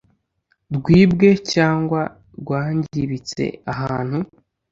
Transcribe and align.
rwibwe 0.75 1.29
cyangwa 1.53 2.01
rwangibitse 2.39 3.43
ahantu 3.71 4.19